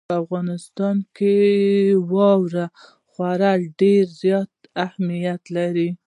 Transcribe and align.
په 0.09 0.13
افغانستان 0.23 0.95
کې 1.17 1.35
واوره 2.13 2.65
خورا 3.11 3.53
ډېر 3.79 4.05
زیات 4.21 4.51
اهمیت 4.85 5.41
لري. 5.57 5.89